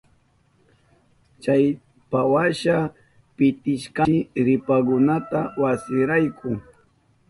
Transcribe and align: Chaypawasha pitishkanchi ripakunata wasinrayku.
Chaypawasha 1.41 2.75
pitishkanchi 3.35 4.17
ripakunata 4.45 5.39
wasinrayku. 5.61 6.49